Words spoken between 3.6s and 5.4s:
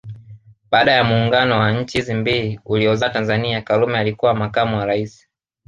Karume alikuwa makamu wa rais